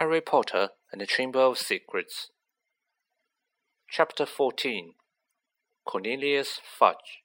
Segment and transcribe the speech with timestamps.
[0.00, 2.30] Harry Potter and the Chamber of Secrets.
[3.90, 4.94] Chapter 14
[5.84, 7.18] Cornelius Fudge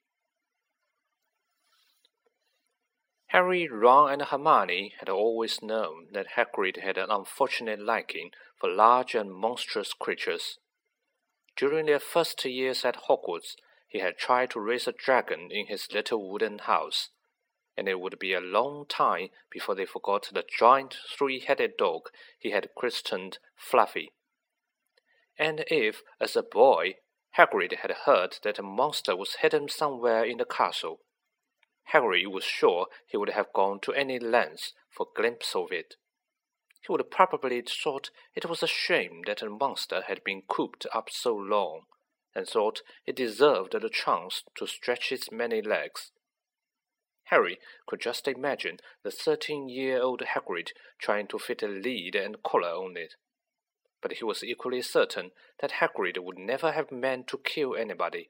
[3.28, 9.16] Harry, Ron, and Hermione had always known that Hagrid had an unfortunate liking for large
[9.16, 10.58] and monstrous creatures.
[11.56, 13.56] During their first years at Hogwarts,
[13.88, 17.08] he had tried to raise a dragon in his little wooden house,
[17.78, 22.52] and it would be a long time before they forgot the giant three-headed dog he
[22.52, 24.12] had christened Fluffy.
[25.38, 26.96] And if, as a boy,
[27.38, 31.02] Hagrid had heard that a monster was hidden somewhere in the castle,
[31.90, 35.96] Harry was sure he would have gone to any lengths for a glimpse of it.
[36.82, 41.10] He would probably thought it was a shame that a monster had been cooped up
[41.12, 41.86] so long,
[42.34, 46.12] and thought it deserved the chance to stretch its many legs.
[47.26, 52.96] Harry could just imagine the thirteen-year-old Hagrid trying to fit a lead and collar on
[52.98, 53.16] it.
[54.02, 58.30] But he was equally certain that Hagrid would never have meant to kill anybody.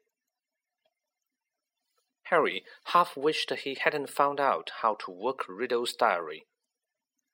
[2.29, 6.45] Harry half wished he hadn't found out how to work Riddle's diary.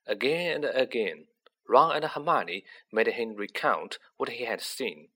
[0.08, 1.28] Again and again,
[1.70, 5.10] Ron and Hermione made him recount what he had seen,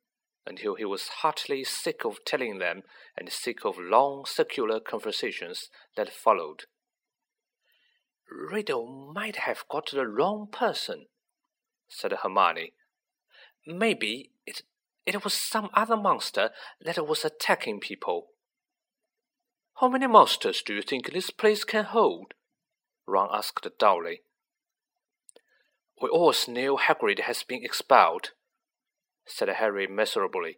[0.45, 2.83] until he was heartily sick of telling them
[3.17, 6.63] and sick of long circular conversations that followed.
[8.29, 11.05] Riddle might have got the wrong person,
[11.87, 12.73] said Hermione.
[13.65, 14.61] Maybe it
[15.05, 16.49] it was some other monster
[16.83, 18.27] that was attacking people.
[19.79, 22.33] How many monsters do you think this place can hold?
[23.05, 24.21] Ron asked dully.
[26.01, 28.31] We all know Hagrid has been expelled,
[29.27, 30.57] said Harry miserably.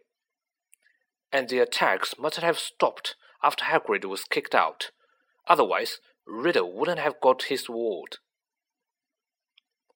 [1.32, 4.90] And the attacks must have stopped after Hagrid was kicked out.
[5.46, 8.18] Otherwise, Riddle wouldn't have got his reward.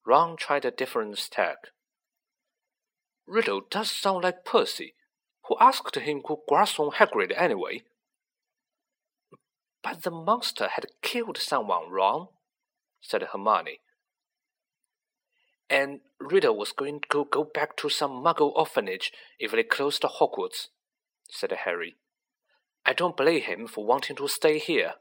[0.06, 1.68] Ron tried a different tack.
[3.26, 4.94] Riddle does sound like Percy.
[5.48, 7.82] Who asked him to grasp on Hagrid anyway?
[9.82, 12.28] But the monster had killed someone, Ron,
[13.00, 13.80] said Hermione.
[15.72, 20.08] And Riddle was going to go back to some muggle orphanage if they closed the
[20.08, 20.68] Hogwarts,
[21.30, 21.96] said Harry.
[22.84, 24.92] I don't blame him for wanting to stay here.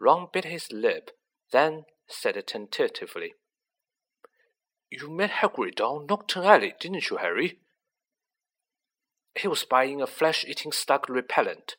[0.00, 1.12] Ron bit his lip,
[1.52, 3.34] then said tentatively,
[4.90, 7.60] You met Hagrid down Knockturn Alley, didn't you, Harry?
[9.36, 11.76] He was buying a flesh-eating slug repellent,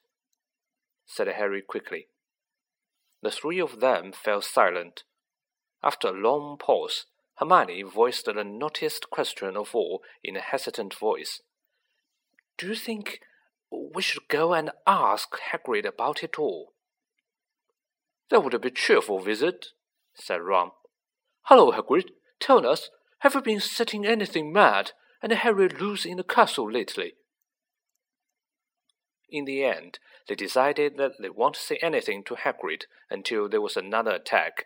[1.05, 2.07] said Harry quickly.
[3.21, 5.03] The three of them fell silent.
[5.83, 7.05] After a long pause,
[7.37, 11.41] Hermione voiced the naughtiest question of all in a hesitant voice.
[12.57, 13.21] Do you think
[13.71, 16.73] we should go and ask Hagrid about it all?
[18.29, 19.67] That would be a cheerful visit,
[20.15, 20.71] said Ron.
[21.43, 22.09] Hello, Hagrid.
[22.39, 24.91] Tell us, have you been setting anything mad
[25.21, 27.13] and Harry loose in the castle lately?
[29.29, 33.77] In the end, they decided that they won't say anything to Hagrid until there was
[33.77, 34.65] another attack.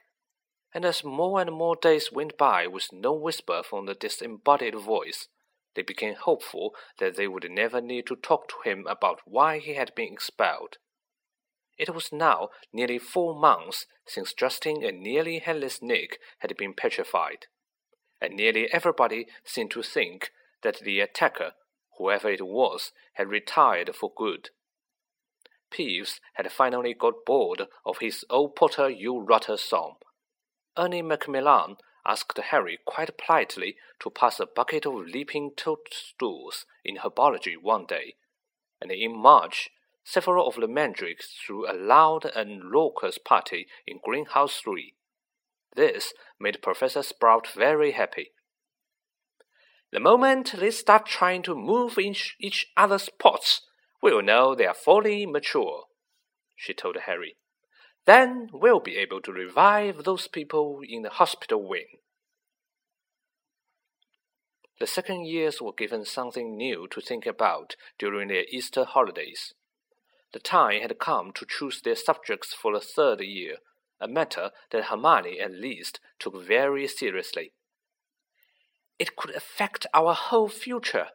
[0.73, 5.27] And as more and more days went by with no whisper from the disembodied voice,
[5.75, 9.75] they became hopeful that they would never need to talk to him about why he
[9.75, 10.77] had been expelled.
[11.77, 17.47] It was now nearly four months since Justin and nearly headless Nick had been petrified,
[18.21, 21.53] and nearly everybody seemed to think that the attacker
[21.97, 24.49] whoever it was, had retired for good.
[25.71, 29.95] Peeves had finally got bored of his old Potter you rotter song.
[30.77, 37.55] Ernie Macmillan asked Harry quite politely to pass a bucket of leaping toadstools in herbology
[37.61, 38.15] one day,
[38.81, 39.69] and in March,
[40.03, 44.93] several of the mandrakes threw a loud and raucous party in Greenhouse 3.
[45.75, 48.31] This made Professor Sprout very happy.
[49.91, 53.61] The moment they start trying to move in each other's pots,
[54.01, 55.83] we'll know they are fully mature,
[56.55, 57.37] she told Harry.
[58.05, 61.99] Then we'll be able to revive those people in the hospital wing.
[64.79, 69.53] The second years were given something new to think about during their Easter holidays.
[70.33, 73.57] The time had come to choose their subjects for the third year,
[74.01, 77.53] a matter that Hermione at least took very seriously.
[78.99, 81.09] It could affect our whole future,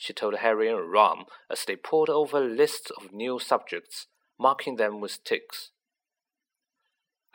[0.00, 4.06] she told Harry and Ron as they pored over lists of new subjects,
[4.38, 5.72] marking them with ticks.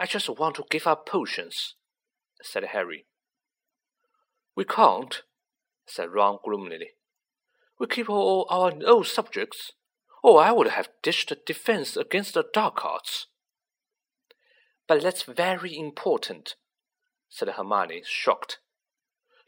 [0.04, 1.76] I just want to give up potions,
[2.42, 3.06] said Harry.
[4.54, 5.22] We can't,
[5.86, 6.90] said Ron gloomily.
[7.80, 9.72] We keep all our old subjects,
[10.22, 13.28] or I would have ditched a defense against the dark arts.
[14.90, 16.56] But that's very important,
[17.30, 18.60] said Hermione, shocked.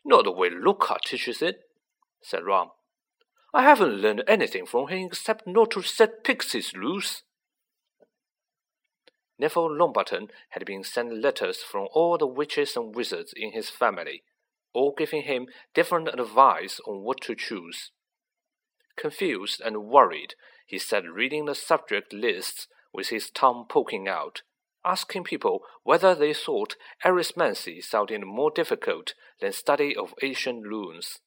[0.06, 1.64] Not the way Lockhart teaches it,
[2.24, 2.70] said Ron.
[3.54, 7.24] I haven't learned anything from him except not to set pixies loose.
[9.38, 14.24] Neville Longbottom had been sent letters from all the witches and wizards in his family,
[14.74, 17.92] all giving him different advice on what to choose.
[18.96, 20.36] Confused and worried,
[20.66, 24.42] he sat reading the subject lists with his tongue poking out,
[24.86, 31.20] asking people whether they thought arithmancy sounded more difficult than study of ancient runes.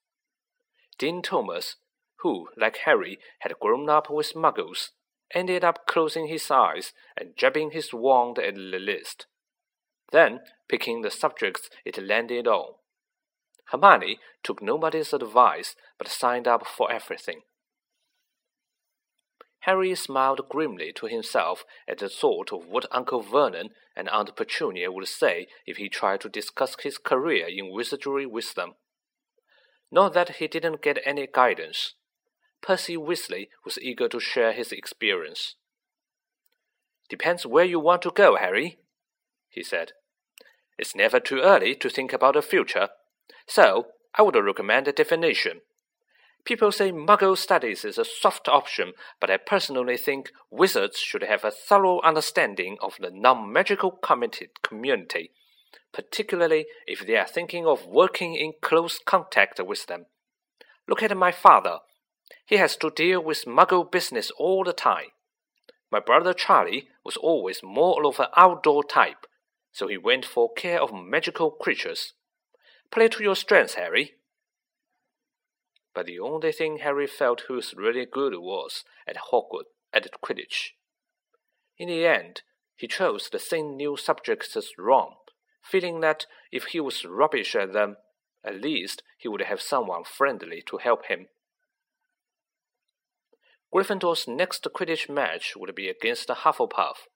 [0.99, 1.77] Dean Thomas,
[2.21, 4.91] who, like Harry, had grown up with muggles,
[5.35, 9.27] ended up closing his eyes and jabbing his wand at the list,
[10.13, 12.75] then picking the subjects it landed on.
[13.71, 17.43] Hermione took nobody's advice but signed up for everything.
[19.63, 24.91] Harry smiled grimly to himself at the thought of what Uncle Vernon and Aunt Petunia
[24.91, 28.75] would say if he tried to discuss his career in wizardry with them.
[29.91, 31.95] Not that he didn't get any guidance.
[32.63, 35.55] Percy Weasley was eager to share his experience.
[37.09, 38.79] Depends where you want to go, Harry,
[39.49, 39.93] he said.
[40.79, 42.89] It's never too early to think about the future,
[43.47, 45.61] so I would recommend a definition.
[46.45, 51.45] People say Muggle studies is a soft option, but I personally think wizards should have
[51.45, 53.91] a thorough understanding of the non magical
[54.63, 55.31] community,
[55.93, 60.07] particularly if they are thinking of working in close contact with them.
[60.87, 61.79] Look at my father.
[62.47, 65.11] He has to deal with muggle business all the time.
[65.91, 69.27] My brother Charlie was always more of an outdoor type,
[69.73, 72.13] so he went for care of magical creatures.
[72.91, 74.15] Play to your strengths, Harry.
[75.95, 80.73] But the only thing Harry felt he was really good was at Hogwarts at Quidditch.
[81.79, 82.43] In the end,
[82.77, 85.15] he chose the same new subjects as Ron,
[85.63, 87.97] feeling that if he was rubbish at them,
[88.45, 91.29] at least he would have someone friendly to help him.
[93.71, 97.07] Gryffindor's next Quidditch match would be against Hufflepuff.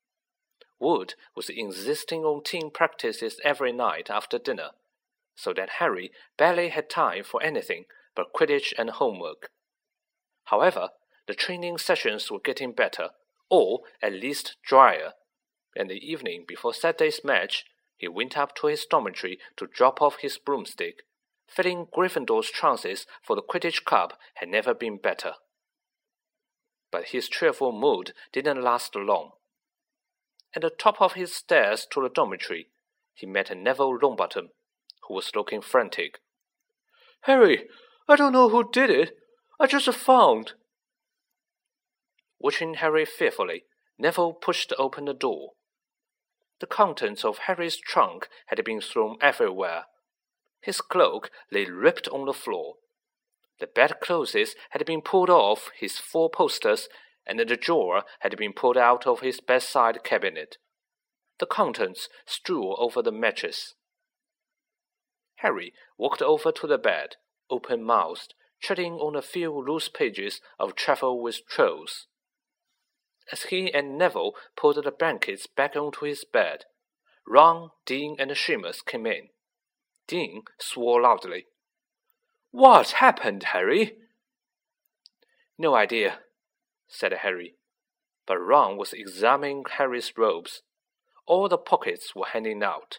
[0.79, 4.71] Wood was insisting on team practices every night after dinner,
[5.35, 9.51] so that Harry barely had time for anything but Quidditch and homework.
[10.45, 10.91] However,
[11.27, 13.11] the training sessions were getting better,
[13.49, 15.13] or at least drier,
[15.75, 17.65] and the evening before Saturday's match,
[17.97, 21.05] he went up to his dormitory to drop off his broomstick,
[21.49, 25.35] feeling Gryffindor's chances for the Quidditch Cup had never been better
[26.93, 29.31] but his cheerful mood didn't last long.
[30.55, 32.69] At the top of his stairs to the dormitory,
[33.15, 34.49] he met Neville Longbottom,
[35.09, 36.21] who was looking frantic.
[37.23, 37.69] Harry,
[38.07, 39.17] I don't know who did it.
[39.59, 40.53] I just found.
[42.39, 43.65] Watching Harry fearfully,
[43.99, 45.53] Neville pushed open the door.
[46.61, 49.85] The contents of Harry's trunk had been thrown everywhere.
[50.61, 52.75] His cloak lay ripped on the floor.
[53.63, 56.89] The bedclothes had been pulled off his four posters,
[57.25, 60.57] and the drawer had been pulled out of his bedside cabinet.
[61.39, 63.77] The contents strewn over the mattress.
[65.37, 67.15] Harry walked over to the bed,
[67.49, 72.09] open mouthed, treading on a few loose pages of Travel with Trolls.
[73.31, 76.65] As he and Neville pulled the blankets back onto his bed,
[77.25, 79.29] Ron, Dean, and Seamus came in.
[80.09, 81.47] Dean swore loudly.
[82.53, 83.95] What happened, Harry?
[85.59, 86.19] No idea,
[86.87, 87.55] said Harry.
[88.27, 90.61] But Ron was examining Harry's robes.
[91.27, 92.99] All the pockets were hanging out.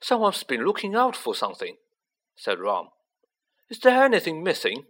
[0.00, 1.76] Someone's been looking out for something,
[2.36, 2.88] said Ron.
[3.70, 4.84] Is there anything missing?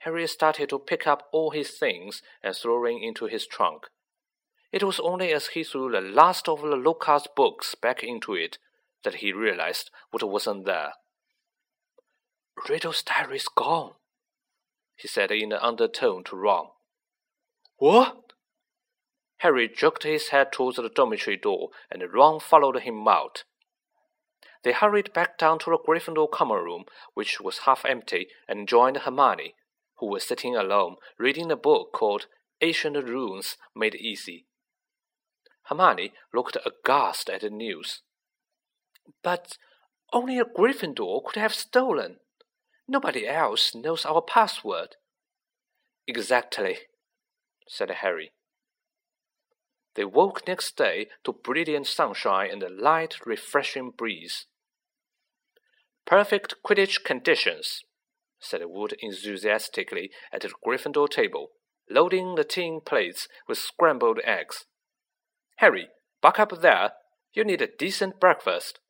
[0.00, 3.86] Harry started to pick up all his things and throw them into his trunk.
[4.72, 8.58] It was only as he threw the last of the Lockhart's books back into it
[9.08, 10.92] that he realized what wasn't there.
[12.68, 13.92] Riddle's diary's gone,
[14.96, 16.66] he said in an undertone to Ron.
[17.78, 18.32] What?
[19.38, 23.44] Harry jerked his head towards the dormitory door, and Ron followed him out.
[24.62, 26.84] They hurried back down to the Gryffindor common room,
[27.14, 29.54] which was half empty, and joined Hermione,
[30.00, 32.26] who was sitting alone reading a book called
[32.60, 34.46] Ancient Runes Made Easy.
[35.68, 38.02] Hermione looked aghast at the news.
[39.22, 39.58] But
[40.12, 42.16] only a Gryffindor could have stolen.
[42.86, 44.96] Nobody else knows our password.
[46.06, 46.78] Exactly,
[47.68, 48.32] said Harry.
[49.94, 54.46] They woke next day to brilliant sunshine and a light, refreshing breeze.
[56.06, 57.82] Perfect Quidditch conditions,
[58.40, 61.48] said Wood enthusiastically at the Gryffindor table,
[61.90, 64.64] loading the tin plates with scrambled eggs.
[65.56, 65.88] Harry,
[66.22, 66.92] buck up there.
[67.34, 68.80] You need a decent breakfast.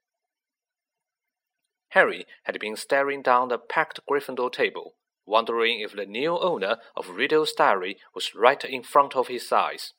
[1.90, 7.10] Harry had been staring down the packed Gryffindor table, wondering if the new owner of
[7.10, 9.94] Riddle's diary was right in front of his eyes.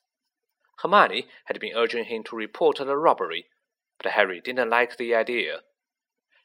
[0.82, 3.46] Hermione had been urging him to report the robbery,
[4.02, 5.60] but Harry didn't like the idea.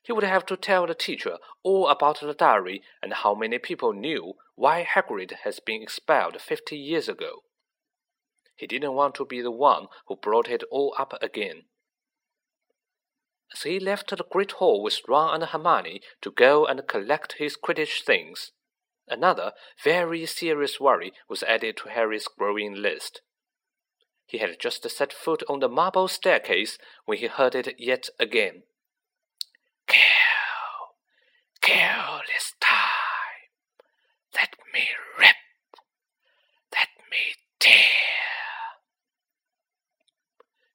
[0.03, 3.93] He would have to tell the teacher all about the diary and how many people
[3.93, 7.43] knew why Hagrid has been expelled fifty years ago.
[8.55, 11.63] He didn't want to be the one who brought it all up again.
[13.53, 17.55] As he left the Great Hall with Ron and Hermione to go and collect his
[17.55, 18.51] Quidditch things,
[19.07, 23.21] another very serious worry was added to Harry's growing list.
[24.25, 28.63] He had just set foot on the marble staircase when he heard it yet again.
[29.87, 30.01] Kill!
[31.61, 33.51] Kill this time!
[34.33, 35.35] Let me rip!
[36.73, 37.35] Let me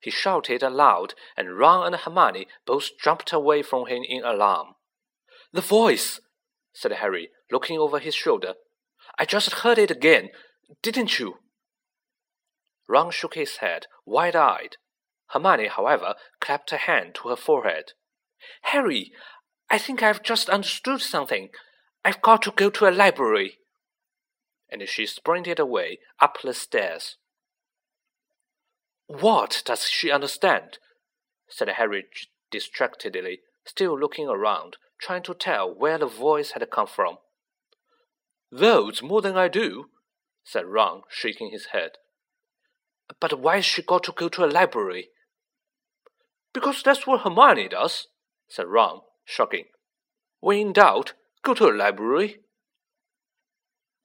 [0.00, 4.74] He shouted aloud, and Ron and Hermione both jumped away from him in alarm.
[5.52, 6.20] The voice!
[6.72, 8.54] said Harry, looking over his shoulder.
[9.18, 10.30] I just heard it again,
[10.82, 11.38] didn't you?
[12.88, 14.76] Ron shook his head, wide eyed.
[15.28, 17.92] Hermione, however, clapped a hand to her forehead.
[18.62, 19.12] Harry,
[19.68, 21.50] I think I've just understood something.
[22.04, 23.58] I've got to go to a library.
[24.70, 27.16] And she sprinted away up the stairs.
[29.10, 30.78] What does she understand?
[31.48, 32.06] said Harry
[32.52, 37.18] distractedly, still looking around, trying to tell where the voice had come from.
[38.52, 39.86] Those more than I do,
[40.44, 41.98] said Ron, shaking his head.
[43.20, 45.08] But why's she got to go to a library?
[46.54, 48.06] Because that's what Hermione does,
[48.48, 49.66] said Ron, shrugging.
[50.38, 52.42] When in doubt, go to a library.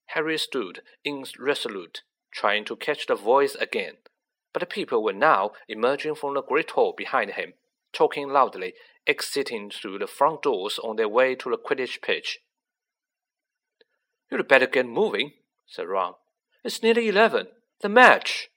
[0.07, 2.01] Harry stood irresolute,
[2.33, 3.97] trying to catch the voice again,
[4.55, 7.51] but the people were now emerging from the great hall behind him,
[7.91, 8.73] talking loudly,
[9.05, 12.39] exiting through the front doors on their way to the Quidditch pitch.
[14.31, 15.33] You'd better get moving,
[15.67, 16.13] said Ron.
[16.63, 17.47] It's nearly eleven.
[17.81, 18.49] The match.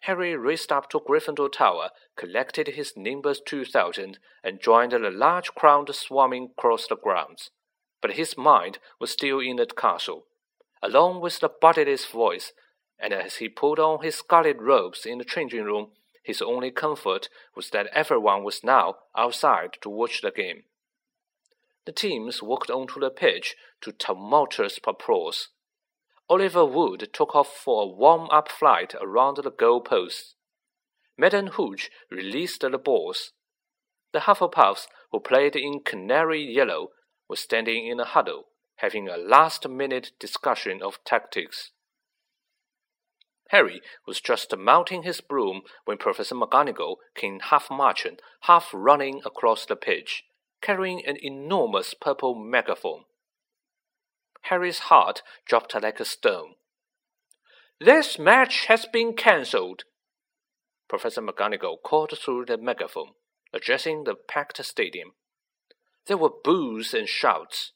[0.00, 5.94] Harry raced up to Gryffindor Tower, collected his Nimbus 2000, and joined the large crowd
[5.94, 7.50] swarming across the grounds.
[8.02, 10.24] But his mind was still in the castle,
[10.82, 12.52] along with the bodiless voice,
[12.98, 15.88] and as he put on his scarlet robes in the changing room,
[16.22, 20.64] his only comfort was that everyone was now outside to watch the game.
[21.84, 25.48] The teams walked onto the pitch to tumultuous applause.
[26.30, 30.34] Oliver Wood took off for a warm-up flight around the goal posts.
[31.18, 33.32] Madam Hooch released the balls.
[34.12, 36.92] The Hufflepuffs, who played in canary yellow,
[37.28, 38.44] were standing in a huddle,
[38.76, 41.72] having a last-minute discussion of tactics.
[43.54, 49.64] Harry was just mounting his broom when Professor McGonagall came half marching, half running across
[49.64, 50.24] the pitch,
[50.60, 53.04] carrying an enormous purple megaphone.
[54.42, 56.54] Harry's heart dropped like a stone.
[57.78, 59.84] This match has been cancelled.
[60.88, 63.12] Professor McGonagall called through the megaphone,
[63.52, 65.12] addressing the packed stadium.
[66.08, 67.70] There were boos and shouts.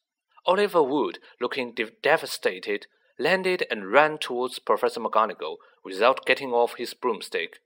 [0.44, 6.94] Oliver Wood, looking de devastated, landed and ran towards Professor McGonagall without getting off his
[6.94, 7.58] broomstick.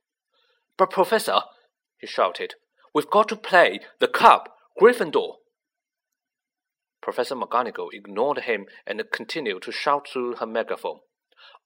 [0.79, 1.41] But, Professor,
[1.99, 2.55] he shouted,
[2.95, 5.35] we've got to play the Cup, Gryffindor.
[7.03, 11.01] Professor McGonagall ignored him and continued to shout through her megaphone.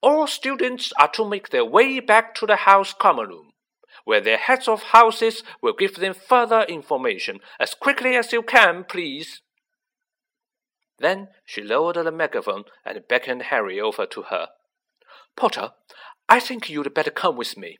[0.01, 3.51] All students are to make their way back to the house common room,
[4.05, 8.83] where their heads of houses will give them further information as quickly as you can,
[8.83, 9.41] please.
[10.99, 14.49] Then she lowered the megaphone and beckoned Harry over to her.
[15.35, 15.73] Potter,
[16.27, 17.77] I think you'd better come with me.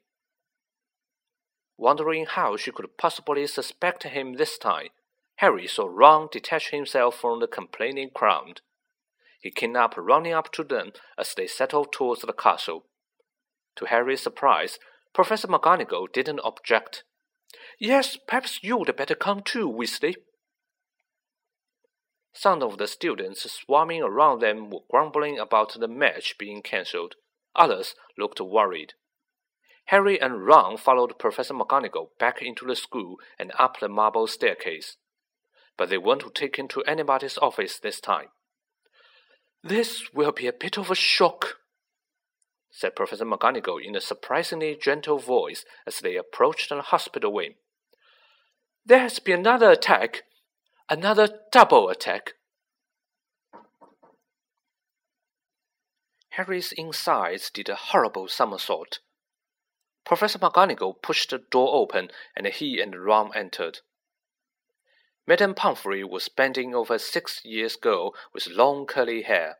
[1.78, 4.90] Wondering how she could possibly suspect him this time,
[5.38, 8.62] Harry saw Ron detach himself from the complaining crowd.
[9.40, 12.86] He came up running up to them as they settled towards the castle.
[13.76, 14.80] To Harry's surprise,
[15.14, 17.04] Professor McGonagall didn't object.
[17.80, 20.16] Yes, perhaps you'd better come too, Weasley.
[22.38, 27.16] Some of the students swarming around them were grumbling about the match being cancelled.
[27.56, 28.94] Others looked worried.
[29.86, 34.98] Harry and Ron followed Professor McGonagall back into the school and up the marble staircase
[35.78, 38.28] but they weren't taken to anybody's office this time.
[39.64, 41.58] This will be a bit of a shock,
[42.72, 47.56] said Professor McGonagall in a surprisingly gentle voice as they approached the hospital wing.
[48.86, 50.24] There has been another attack,
[50.90, 52.34] another double attack.
[56.32, 59.00] Harry's insides did a horrible somersault.
[60.06, 63.80] Professor McGonagall pushed the door open, and he and Ron entered.
[65.26, 69.58] Madame Pomfrey was bending over a six years girl with long curly hair.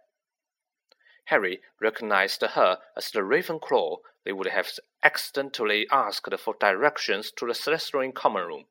[1.26, 4.72] Harry recognized her as the Ravenclaw they would have
[5.04, 8.66] accidentally asked for directions to the Slytherin common room.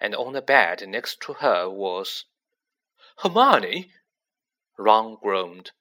[0.00, 2.24] And on the bed next to her was
[3.18, 3.92] Hermione.
[4.78, 5.72] Ron groaned.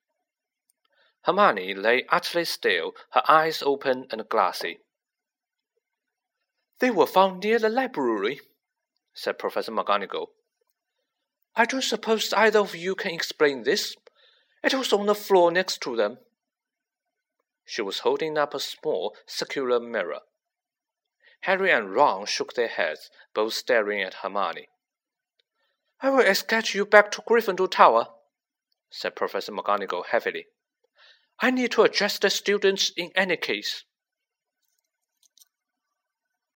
[1.24, 4.80] Hermione lay utterly still, her eyes open and glassy.
[6.80, 8.40] They were found near the library,
[9.14, 10.28] said Professor McGonagall.
[11.56, 13.96] I don't suppose either of you can explain this.
[14.64, 16.20] It was on the floor next to them.
[17.66, 20.22] She was holding up a small circular mirror.
[21.42, 24.70] Harry and Ron shook their heads, both staring at Hermione.
[26.02, 28.08] I will escort you back to Gryffindor Tower,
[28.90, 30.48] said Professor McGonagall heavily.
[31.40, 33.84] I need to address the students in any case.